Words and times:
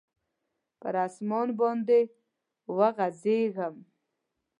پر 0.79 0.95
اسمان 1.07 1.47
باندي 1.59 2.01
وغځیږم 2.77 3.75